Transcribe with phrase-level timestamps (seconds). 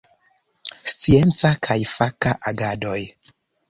[0.93, 3.01] Scienca kaj faka agadoj.